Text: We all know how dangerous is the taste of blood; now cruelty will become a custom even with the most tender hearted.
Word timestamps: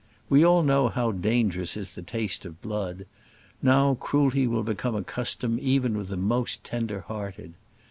We 0.29 0.43
all 0.43 0.63
know 0.63 0.87
how 0.87 1.11
dangerous 1.11 1.77
is 1.77 1.93
the 1.93 2.01
taste 2.01 2.43
of 2.43 2.59
blood; 2.59 3.05
now 3.61 3.93
cruelty 3.93 4.47
will 4.47 4.63
become 4.63 4.95
a 4.95 5.03
custom 5.03 5.59
even 5.61 5.95
with 5.95 6.07
the 6.07 6.17
most 6.17 6.63
tender 6.63 7.01
hearted. 7.01 7.53